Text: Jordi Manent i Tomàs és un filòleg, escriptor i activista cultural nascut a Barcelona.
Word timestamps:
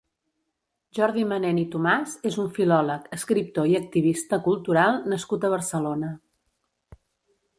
Jordi 0.99 1.25
Manent 1.31 1.59
i 1.63 1.65
Tomàs 1.75 2.15
és 2.29 2.37
un 2.45 2.47
filòleg, 2.55 3.05
escriptor 3.19 3.69
i 3.73 3.77
activista 3.81 4.41
cultural 4.49 4.99
nascut 5.13 5.45
a 5.51 5.55
Barcelona. 5.57 6.13